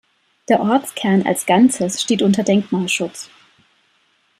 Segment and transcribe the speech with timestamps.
[0.49, 3.29] Der Ortskern als Ganzes steht unter Denkmalschutz.